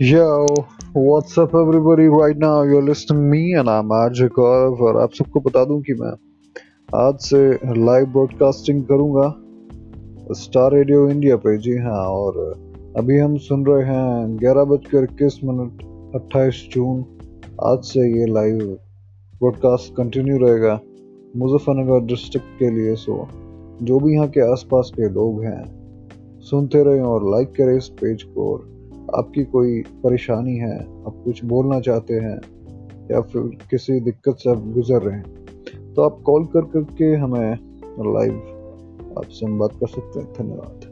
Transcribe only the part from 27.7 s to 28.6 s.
इस पेज को,